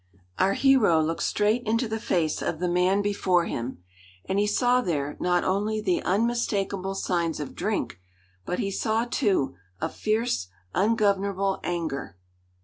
Our 0.39 0.53
hero 0.55 0.99
looked 0.99 1.21
straight 1.21 1.61
into 1.67 1.87
the 1.87 1.99
face 1.99 2.41
of 2.41 2.57
the 2.57 2.67
man 2.67 3.03
before 3.03 3.45
him, 3.45 3.83
and 4.25 4.39
he 4.39 4.47
saw 4.47 4.81
there 4.81 5.15
not 5.19 5.43
only 5.43 5.79
the 5.79 6.01
unmistakable 6.01 6.95
signs 6.95 7.39
of 7.39 7.53
drink, 7.53 7.99
but 8.43 8.57
he 8.57 8.71
saw, 8.71 9.05
too, 9.05 9.53
a 9.79 9.89
fierce, 9.89 10.47
ungovernable 10.73 11.59
anger. 11.63 12.17